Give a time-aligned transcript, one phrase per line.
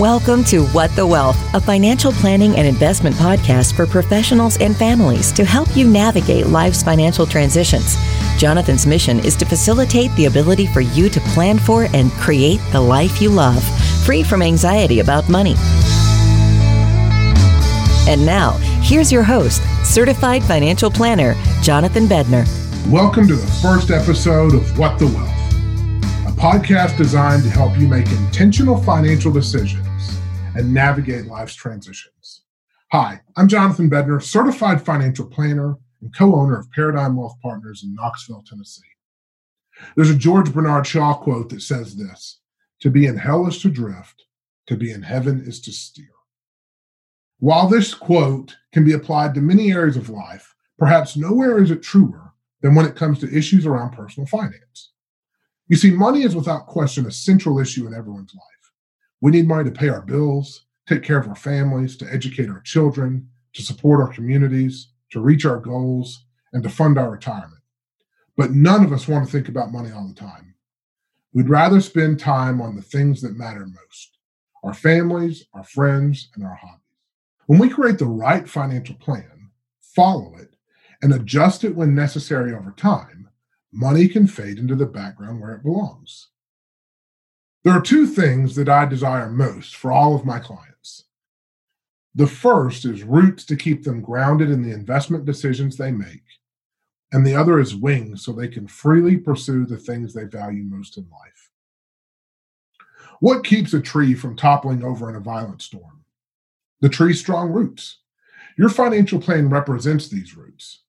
[0.00, 5.30] Welcome to What the Wealth, a financial planning and investment podcast for professionals and families
[5.32, 7.98] to help you navigate life's financial transitions.
[8.38, 12.80] Jonathan's mission is to facilitate the ability for you to plan for and create the
[12.80, 13.62] life you love,
[14.02, 15.54] free from anxiety about money.
[18.08, 22.46] And now, here's your host, certified financial planner, Jonathan Bedner.
[22.90, 27.86] Welcome to the first episode of What the Wealth, a podcast designed to help you
[27.86, 29.89] make intentional financial decisions
[30.54, 32.42] and navigate life's transitions.
[32.92, 37.94] Hi, I'm Jonathan Bedner, certified financial planner and co owner of Paradigm Wealth Partners in
[37.94, 38.82] Knoxville, Tennessee.
[39.94, 42.40] There's a George Bernard Shaw quote that says this
[42.80, 44.24] To be in hell is to drift,
[44.66, 46.06] to be in heaven is to steer.
[47.38, 51.82] While this quote can be applied to many areas of life, perhaps nowhere is it
[51.82, 54.92] truer than when it comes to issues around personal finance.
[55.68, 58.59] You see, money is without question a central issue in everyone's life.
[59.20, 62.60] We need money to pay our bills, take care of our families, to educate our
[62.60, 67.62] children, to support our communities, to reach our goals, and to fund our retirement.
[68.36, 70.54] But none of us want to think about money all the time.
[71.32, 74.16] We'd rather spend time on the things that matter most
[74.62, 76.80] our families, our friends, and our hobbies.
[77.46, 80.54] When we create the right financial plan, follow it,
[81.02, 83.30] and adjust it when necessary over time,
[83.72, 86.28] money can fade into the background where it belongs.
[87.62, 91.04] There are two things that I desire most for all of my clients.
[92.14, 96.24] The first is roots to keep them grounded in the investment decisions they make,
[97.12, 100.96] and the other is wings so they can freely pursue the things they value most
[100.96, 101.50] in life.
[103.20, 106.04] What keeps a tree from toppling over in a violent storm?
[106.80, 107.98] The tree's strong roots.
[108.56, 110.80] Your financial plan represents these roots.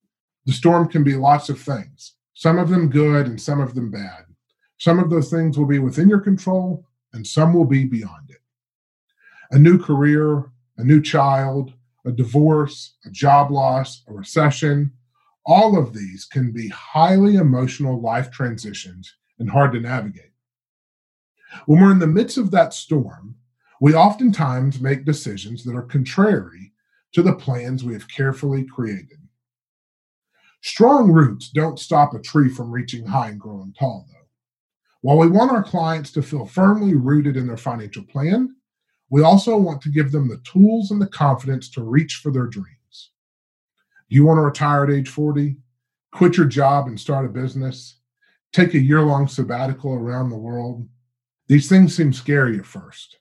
[0.46, 3.92] The storm can be lots of things, some of them good and some of them
[3.92, 4.31] bad.
[4.82, 8.40] Some of those things will be within your control, and some will be beyond it.
[9.52, 14.92] A new career, a new child, a divorce, a job loss, a recession,
[15.46, 20.31] all of these can be highly emotional life transitions and hard to navigate.
[21.68, 23.36] When we're in the midst of that storm,
[23.81, 26.74] we oftentimes make decisions that are contrary
[27.12, 29.19] to the plans we have carefully created.
[30.62, 34.21] Strong roots don't stop a tree from reaching high and growing tall, though.
[35.01, 38.56] While we want our clients to feel firmly rooted in their financial plan,
[39.09, 42.45] we also want to give them the tools and the confidence to reach for their
[42.45, 43.12] dreams.
[44.09, 45.57] Do you want to retire at age 40?
[46.12, 47.97] Quit your job and start a business?
[48.53, 50.88] Take a year long sabbatical around the world?
[51.47, 53.18] These things seem scary at first.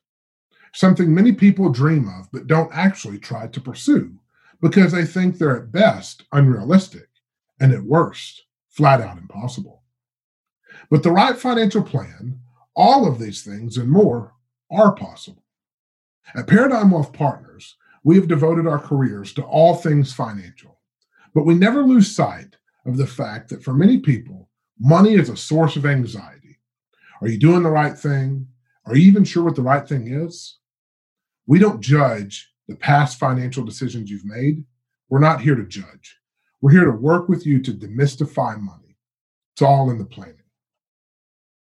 [0.74, 4.12] Something many people dream of but don't actually try to pursue
[4.60, 7.08] because they think they're at best unrealistic
[7.58, 9.79] and at worst flat out impossible.
[10.90, 12.40] With the right financial plan,
[12.74, 14.34] all of these things and more
[14.72, 15.44] are possible.
[16.34, 20.80] At Paradigm Wealth Partners, we have devoted our careers to all things financial,
[21.32, 22.56] but we never lose sight
[22.86, 24.48] of the fact that for many people,
[24.80, 26.58] money is a source of anxiety.
[27.20, 28.48] Are you doing the right thing?
[28.86, 30.58] Are you even sure what the right thing is?
[31.46, 34.64] We don't judge the past financial decisions you've made.
[35.08, 36.18] We're not here to judge.
[36.60, 38.96] We're here to work with you to demystify money.
[39.52, 40.39] It's all in the planning.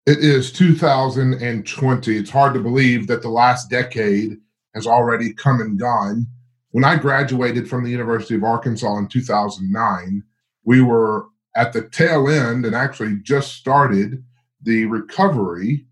[0.07, 2.17] It is 2020.
[2.17, 4.39] It's hard to believe that the last decade
[4.73, 6.25] has already come and gone.
[6.71, 10.23] When I graduated from the University of Arkansas in 2009,
[10.63, 14.23] we were at the tail end and actually just started
[14.63, 15.85] the recovery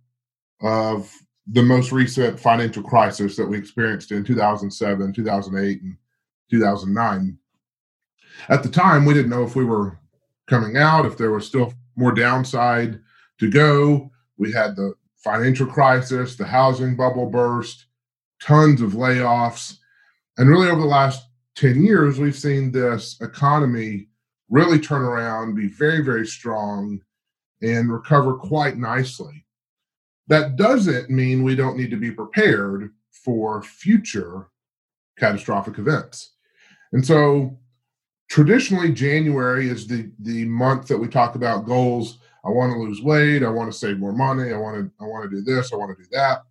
[0.61, 1.13] of
[1.45, 5.97] the most recent financial crisis that we experienced in 2007, 2008, and
[6.49, 7.37] 2009.
[8.47, 9.99] At the time, we didn't know if we were
[10.47, 12.99] coming out, if there was still more downside
[13.39, 14.11] to go.
[14.37, 17.85] We had the financial crisis, the housing bubble burst,
[18.41, 19.77] tons of layoffs.
[20.37, 24.07] And really, over the last 10 years, we've seen this economy
[24.49, 27.01] really turn around, be very, very strong,
[27.61, 29.45] and recover quite nicely.
[30.27, 34.47] That doesn't mean we don't need to be prepared for future
[35.17, 36.33] catastrophic events.
[36.93, 37.57] And so
[38.29, 43.01] traditionally January is the the month that we talk about goals I want to lose
[43.01, 43.43] weight.
[43.43, 44.53] I want to save more money.
[44.53, 45.73] I want to I want to do this.
[45.73, 46.43] I want to do that.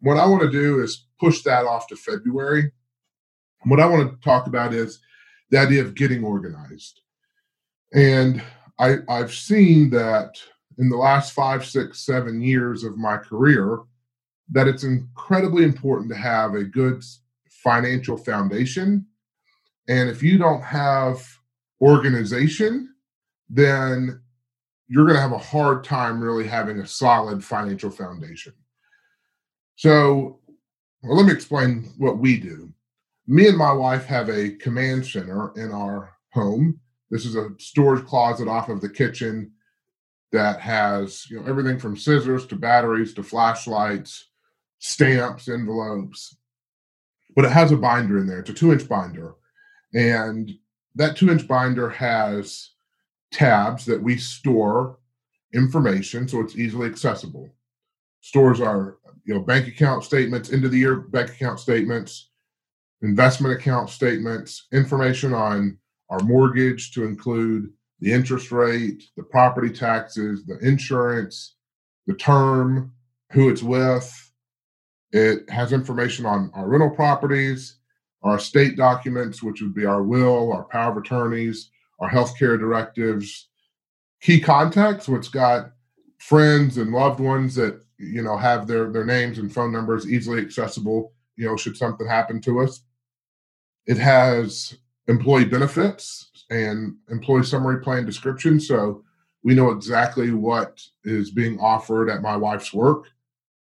[0.00, 2.70] What I want to do is push that off to February.
[3.64, 5.00] What I want to talk about is
[5.50, 7.00] the idea of getting organized.
[7.92, 8.42] And
[8.78, 10.38] I, I've seen that
[10.78, 13.80] in the last five, six, seven years of my career,
[14.50, 17.02] that it's incredibly important to have a good
[17.48, 19.06] financial foundation.
[19.88, 21.26] And if you don't have
[21.80, 22.94] organization,
[23.48, 24.20] then
[24.88, 28.52] you're going to have a hard time really having a solid financial foundation.
[29.76, 30.40] So,
[31.02, 32.72] Well, let me explain what we do.
[33.26, 36.80] Me and my wife have a command center in our home.
[37.10, 39.52] This is a storage closet off of the kitchen
[40.32, 44.28] that has you know everything from scissors to batteries to flashlights,
[44.78, 46.36] stamps, envelopes.
[47.34, 48.40] But it has a binder in there.
[48.40, 49.34] It's a two inch binder.
[49.94, 50.50] And
[50.94, 52.70] that two inch binder has
[53.36, 54.98] tabs that we store
[55.52, 57.50] information so it's easily accessible.
[58.22, 62.30] Stores our you know bank account statements, end of the year bank account statements,
[63.02, 65.78] investment account statements, information on
[66.08, 71.56] our mortgage to include the interest rate, the property taxes, the insurance,
[72.06, 72.92] the term,
[73.32, 74.32] who it's with.
[75.12, 77.78] It has information on our rental properties,
[78.22, 83.48] our estate documents, which would be our will, our power of attorneys, our healthcare directives,
[84.20, 85.72] key contacts, which got
[86.18, 90.40] friends and loved ones that you know have their their names and phone numbers easily
[90.40, 91.12] accessible.
[91.36, 92.82] You know, should something happen to us.
[93.86, 94.76] It has
[95.06, 98.58] employee benefits and employee summary plan description.
[98.58, 99.04] So
[99.42, 103.04] we know exactly what is being offered at my wife's work.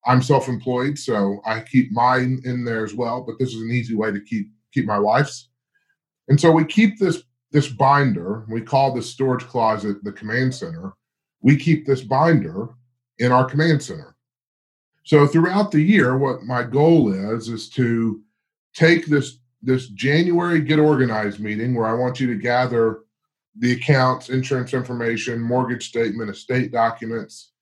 [0.06, 3.22] I'm self-employed, so I keep mine in there as well.
[3.22, 5.48] But this is an easy way to keep keep my wife's.
[6.28, 7.22] And so we keep this
[7.54, 8.44] this binder.
[8.48, 10.92] We call this storage closet the command center.
[11.40, 12.70] We keep this binder
[13.20, 14.16] in our command center.
[15.04, 18.20] So throughout the year, what my goal is is to
[18.74, 23.04] take this this January Get Organized meeting where I want you to gather
[23.56, 27.52] the accounts, insurance information, mortgage statement, estate documents,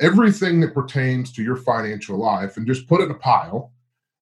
[0.00, 3.72] everything that pertains to your financial life, and just put it in a pile.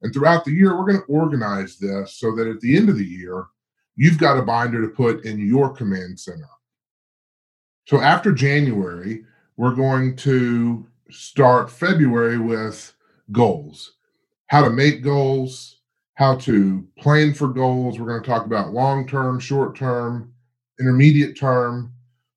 [0.03, 2.97] And throughout the year, we're going to organize this so that at the end of
[2.97, 3.47] the year,
[3.97, 6.49] you've got a binder to put in your command center.
[7.87, 9.25] So after January,
[9.57, 12.93] we're going to start February with
[13.31, 13.93] goals,
[14.47, 15.81] how to make goals,
[16.15, 17.99] how to plan for goals.
[17.99, 20.33] We're going to talk about long term, short term,
[20.81, 21.93] intermediate term.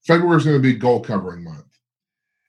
[0.06, 1.64] February is going to be goal covering month.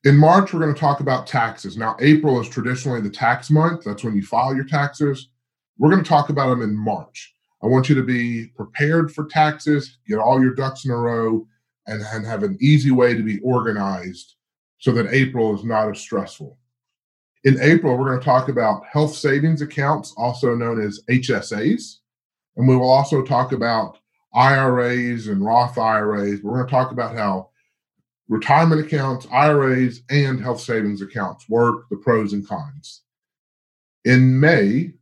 [0.05, 1.77] In March, we're going to talk about taxes.
[1.77, 3.85] Now, April is traditionally the tax month.
[3.85, 5.29] That's when you file your taxes.
[5.77, 7.35] We're going to talk about them in March.
[7.63, 11.47] I want you to be prepared for taxes, get all your ducks in a row,
[11.87, 14.37] and, and have an easy way to be organized
[14.79, 16.57] so that April is not as stressful.
[17.45, 21.99] In April, we're going to talk about health savings accounts, also known as HSAs.
[22.57, 23.99] And we will also talk about
[24.35, 26.43] IRAs and Roth IRAs.
[26.43, 27.51] We're going to talk about how
[28.29, 33.03] retirement accounts, IRAs, and health savings accounts work, the pros and cons.
[34.05, 34.93] In May,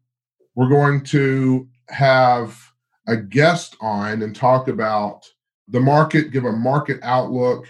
[0.54, 2.58] we're going to have
[3.06, 5.24] a guest on and talk about
[5.68, 7.66] the market, give a market outlook,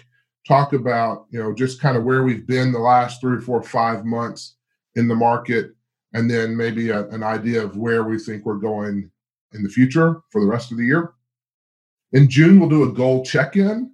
[0.47, 4.05] talk about, you know, just kind of where we've been the last three, four, five
[4.05, 4.55] months
[4.95, 5.75] in the market,
[6.13, 9.09] and then maybe a, an idea of where we think we're going
[9.53, 11.13] in the future for the rest of the year.
[12.13, 13.91] In June, we'll do a goal check in.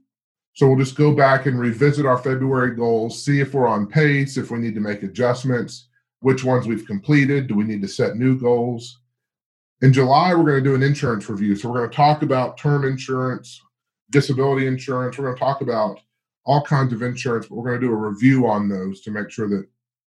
[0.55, 4.37] So we'll just go back and revisit our February goals, see if we're on pace,
[4.37, 5.87] if we need to make adjustments,
[6.19, 8.99] which ones we've completed, do we need to set new goals.
[9.83, 11.56] In July, we're going to do an insurance review.
[11.56, 13.62] So we're going to talk about term insurance,
[14.09, 15.18] disability insurance.
[15.18, 16.00] We're going to talk about
[16.45, 19.30] all kinds of insurance, but we're going to do a review on those to make
[19.30, 19.68] sure that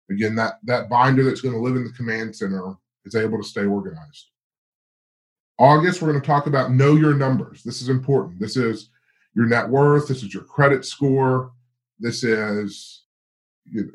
[0.09, 3.47] Again, that, that binder that's going to live in the command center is able to
[3.47, 4.29] stay organized.
[5.57, 7.63] August, we're going to talk about know your numbers.
[7.63, 8.39] This is important.
[8.39, 8.89] This is
[9.33, 10.07] your net worth.
[10.07, 11.51] This is your credit score.
[11.99, 13.03] This is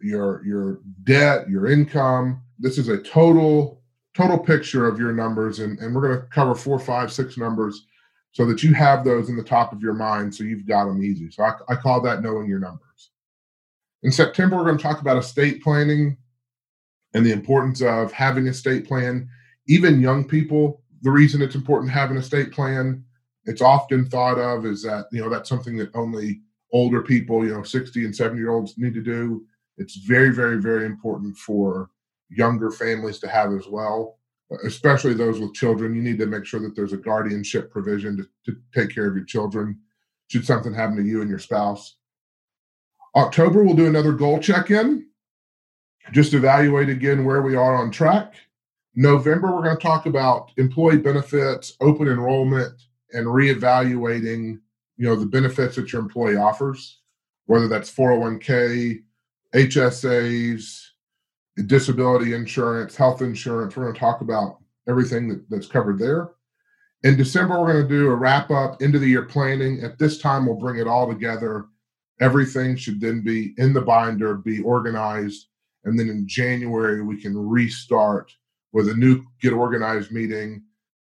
[0.02, 2.42] your your debt, your income.
[2.58, 3.79] This is a total
[4.14, 7.86] total picture of your numbers, and, and we're going to cover four, five, six numbers
[8.32, 11.02] so that you have those in the top of your mind, so you've got them
[11.02, 11.30] easy.
[11.30, 13.10] So I, I call that knowing your numbers.
[14.02, 16.16] In September, we're going to talk about estate planning
[17.14, 19.28] and the importance of having a state plan.
[19.66, 23.04] Even young people, the reason it's important to have an estate plan,
[23.44, 26.40] it's often thought of is that, you know, that's something that only
[26.72, 29.44] older people, you know, 60 and 70 year olds need to do.
[29.76, 31.90] It's very, very, very important for
[32.30, 34.18] younger families to have as well,
[34.64, 35.94] especially those with children.
[35.94, 39.16] You need to make sure that there's a guardianship provision to, to take care of
[39.16, 39.78] your children
[40.28, 41.96] should something happen to you and your spouse.
[43.16, 45.06] October, we'll do another goal check in,
[46.12, 48.34] just evaluate again where we are on track.
[48.94, 52.74] November, we're going to talk about employee benefits, open enrollment,
[53.12, 54.60] and reevaluating
[55.00, 57.00] you know the benefits that your employee offers
[57.46, 59.02] whether that's 401k
[59.54, 60.89] hsas
[61.62, 66.30] disability insurance health insurance we're going to talk about everything that, that's covered there
[67.04, 69.98] in december we're going to do a wrap up end of the year planning at
[69.98, 71.66] this time we'll bring it all together
[72.20, 75.46] Everything should then be in the binder, be organized,
[75.84, 78.30] and then in January we can restart
[78.72, 80.62] with a new get organized meeting,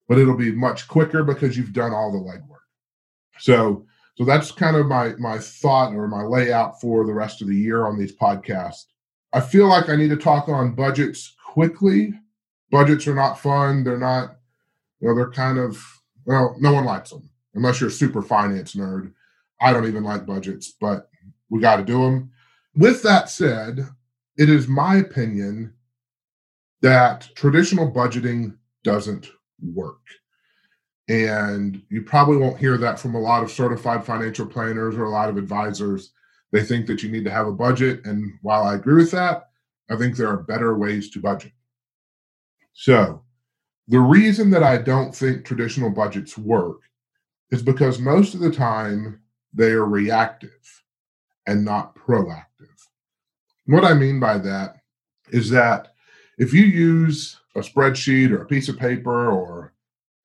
[0.08, 2.63] but it'll be much quicker because you've done all the legwork.
[3.39, 7.50] So so that's kind of my my thought or my layout for the rest of
[7.50, 8.86] the year on these podcasts.
[9.34, 12.14] I feel like I need to talk on budgets quickly.
[12.70, 13.84] Budgets are not fun.
[13.84, 14.38] They're not,
[15.00, 15.82] you know, they're kind of
[16.26, 19.14] well, no one likes them unless you're a super finance nerd.
[19.60, 21.10] I don't even like budgets, but
[21.50, 22.32] we got to do them.
[22.76, 23.88] With that said,
[24.38, 25.74] it is my opinion
[26.82, 29.30] that traditional budgeting doesn't
[29.62, 30.00] work.
[31.10, 35.10] And you probably won't hear that from a lot of certified financial planners or a
[35.10, 36.14] lot of advisors.
[36.51, 38.05] They think that you need to have a budget.
[38.05, 39.50] And while I agree with that,
[39.89, 41.53] I think there are better ways to budget.
[42.74, 43.24] So,
[43.88, 46.81] the reason that I don't think traditional budgets work
[47.51, 49.22] is because most of the time
[49.53, 50.84] they are reactive
[51.46, 52.46] and not proactive.
[53.65, 54.77] What I mean by that
[55.31, 55.93] is that
[56.38, 59.74] if you use a spreadsheet or a piece of paper or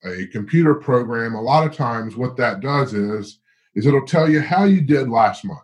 [0.04, 3.40] a computer program, a lot of times what that does is
[3.74, 5.60] is it'll tell you how you did last month.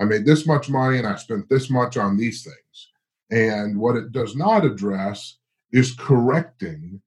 [0.00, 2.90] I made this much money and I spent this much on these things.
[3.30, 5.38] And what it does not address
[5.72, 7.00] is correcting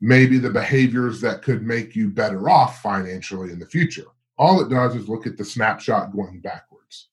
[0.00, 4.06] maybe the behaviors that could make you better off financially in the future.
[4.38, 7.08] All it does is look at the snapshot going backwards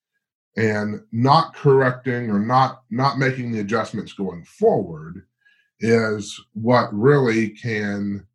[0.57, 5.25] and not correcting or not not making the adjustments going forward
[5.79, 8.25] is what really can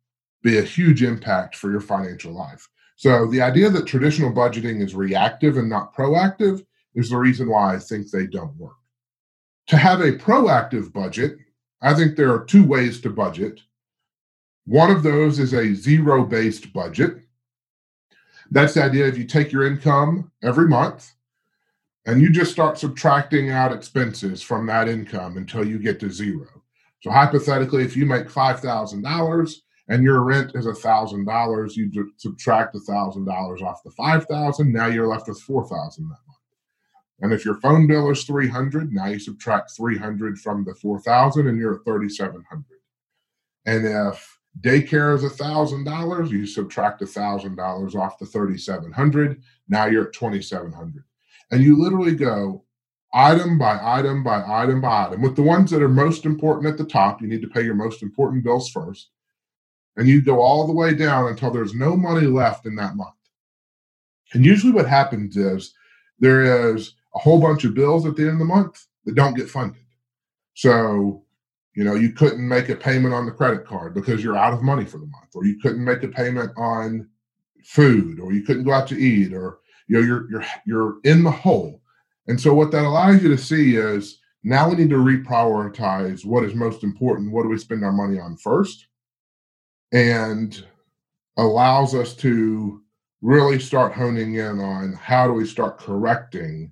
[0.43, 2.67] be a huge impact for your financial life.
[3.01, 7.73] So the idea that traditional budgeting is reactive and not proactive is the reason why
[7.73, 8.75] I think they don't work.
[9.69, 11.39] To have a proactive budget,
[11.81, 13.59] I think there are two ways to budget.
[14.65, 17.23] One of those is a zero based budget.
[18.51, 21.11] That's the idea if you take your income every month
[22.05, 26.49] and you just start subtracting out expenses from that income until you get to zero.
[26.99, 29.55] So hypothetically, if you make $5,000
[29.91, 35.05] and your rent is a $1,000, you subtract a $1,000 off the 5000 now you're
[35.05, 36.17] left with 4000 that month.
[37.19, 41.59] And if your phone bill is 300, now you subtract 300 from the 4,000 and
[41.59, 42.63] you're at 3,700.
[43.65, 50.07] And if daycare is a $1,000, you subtract a $1,000 off the 3,700, now you're
[50.07, 51.03] at 2,700.
[51.51, 52.63] And you literally go
[53.13, 55.21] item by item by item by item.
[55.21, 57.75] With the ones that are most important at the top, you need to pay your
[57.75, 59.09] most important bills first.
[59.97, 63.15] And you go all the way down until there's no money left in that month.
[64.33, 65.73] And usually what happens is
[66.19, 69.35] there is a whole bunch of bills at the end of the month that don't
[69.35, 69.81] get funded.
[70.53, 71.23] So,
[71.75, 74.61] you know, you couldn't make a payment on the credit card because you're out of
[74.61, 77.09] money for the month, or you couldn't make a payment on
[77.63, 81.23] food, or you couldn't go out to eat, or you know, you're you're you're in
[81.23, 81.81] the hole.
[82.27, 86.43] And so what that allows you to see is now we need to reprioritize what
[86.43, 87.31] is most important.
[87.31, 88.87] What do we spend our money on first?
[89.91, 90.65] And
[91.37, 92.81] allows us to
[93.21, 96.71] really start honing in on how do we start correcting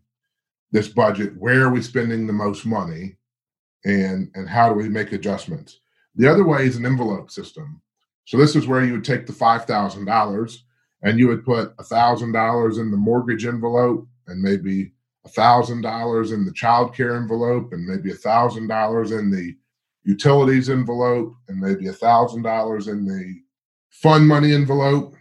[0.71, 3.15] this budget where are we spending the most money
[3.85, 5.79] and and how do we make adjustments.
[6.15, 7.81] The other way is an envelope system.
[8.25, 10.57] So this is where you would take the $5000
[11.01, 14.91] and you would put $1000 in the mortgage envelope and maybe
[15.27, 19.55] $1000 in the child care envelope and maybe $1000 in the
[20.03, 23.35] utilities envelope and maybe a $1000 in the
[23.89, 25.15] fund money envelope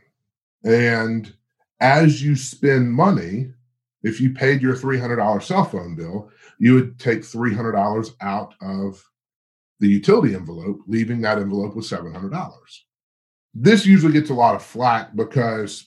[0.64, 1.34] and
[1.80, 3.50] as you spend money
[4.02, 9.02] if you paid your $300 cell phone bill, you would take $300 out of
[9.80, 12.52] the utility envelope, leaving that envelope with $700.
[13.54, 15.86] This usually gets a lot of flack because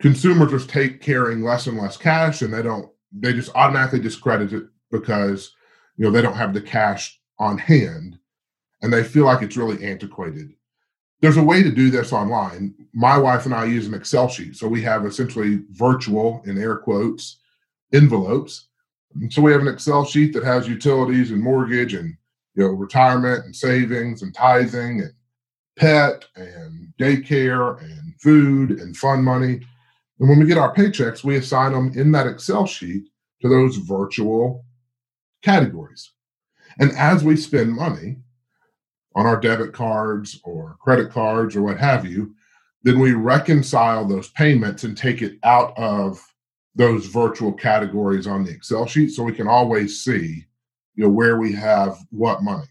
[0.00, 4.52] consumers are take carrying less and less cash and they don't they just automatically discredit
[4.52, 5.52] it because
[5.96, 8.18] you know they don't have the cash on hand
[8.82, 10.52] and they feel like it's really antiquated
[11.20, 12.74] there's a way to do this online.
[12.92, 14.56] My wife and I use an Excel sheet.
[14.56, 17.40] So we have essentially virtual, in air quotes,
[17.92, 18.68] envelopes.
[19.14, 22.16] And so we have an Excel sheet that has utilities and mortgage and
[22.54, 25.12] you know retirement and savings and tithing and
[25.76, 29.60] pet and daycare and food and fun money.
[30.20, 33.08] And when we get our paychecks, we assign them in that Excel sheet
[33.42, 34.64] to those virtual
[35.42, 36.12] categories.
[36.78, 38.16] And as we spend money,
[39.18, 42.32] on our debit cards or credit cards or what have you,
[42.84, 46.24] then we reconcile those payments and take it out of
[46.76, 50.44] those virtual categories on the Excel sheet so we can always see
[50.94, 52.68] you know where we have what money.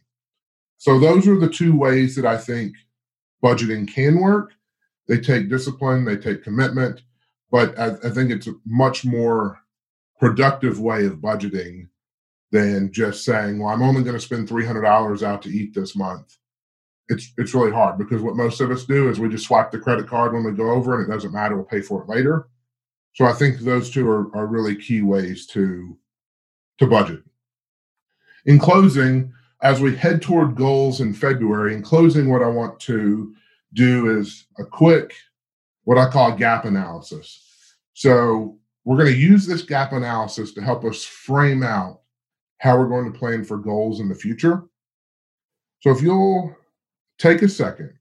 [0.78, 2.76] So those are the two ways that I think
[3.44, 4.54] budgeting can work.
[5.08, 7.02] They take discipline, they take commitment,
[7.52, 9.60] but I, I think it's a much more
[10.18, 11.90] productive way of budgeting
[12.52, 16.38] than just saying, well, I'm only going to spend $300 out to eat this month.
[17.10, 19.80] It's, it's really hard because what most of us do is we just swipe the
[19.80, 21.56] credit card when we go over and it doesn't matter.
[21.56, 22.48] We'll pay for it later.
[23.14, 25.98] So I think those two are, are really key ways to,
[26.80, 27.24] to budget.
[28.46, 33.34] In closing, as we head toward goals in February, in closing, what I want to
[33.74, 35.14] do is a quick,
[35.84, 37.42] what I call a gap analysis.
[37.94, 42.02] So we're going to use this gap analysis to help us frame out
[42.60, 44.64] how we're going to plan for goals in the future.
[45.82, 46.56] So if you'll
[47.20, 47.94] take a second,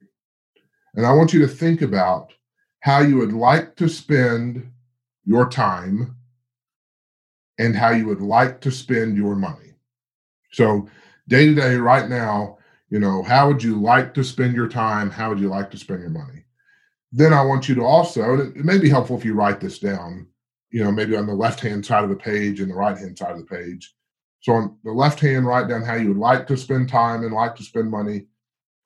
[0.95, 2.33] and I want you to think about
[2.81, 4.71] how you would like to spend
[5.25, 6.17] your time
[7.59, 9.75] and how you would like to spend your money.
[10.53, 10.89] So
[11.29, 12.59] day to day, right now,
[12.89, 15.11] you know, how would you like to spend your time?
[15.11, 16.45] How would you like to spend your money?
[17.13, 19.79] Then I want you to also, and it may be helpful if you write this
[19.79, 20.27] down,
[20.71, 23.19] you know, maybe on the left hand side of the page and the right hand
[23.19, 23.95] side of the page.
[24.47, 27.33] So on the left hand, write down how you would like to spend time and
[27.33, 28.27] like to spend money.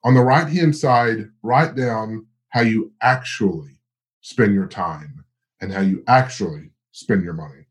[0.04, 3.78] On the right hand side, write down how you actually
[4.22, 5.22] spend your time
[5.60, 7.66] and how you actually spend your money.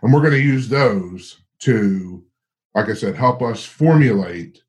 [0.00, 2.24] And we're going to use those to
[2.74, 4.62] like I said, help us formulate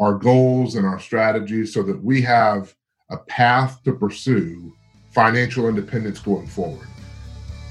[0.00, 2.74] our goals and our strategies so that we have
[3.10, 4.72] a path to pursue
[5.12, 6.88] financial independence going forward.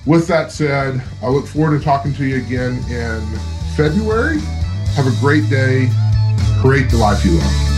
[0.05, 3.21] With that said, I look forward to talking to you again in
[3.75, 4.39] February.
[4.95, 5.89] Have a great day.
[6.59, 7.71] Create the life you love.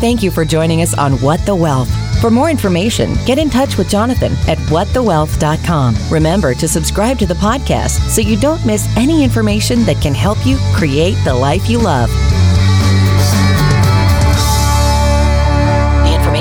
[0.00, 1.90] Thank you for joining us on What the Wealth.
[2.20, 5.96] For more information, get in touch with Jonathan at whatthewealth.com.
[6.10, 10.44] Remember to subscribe to the podcast so you don't miss any information that can help
[10.46, 12.10] you create the life you love.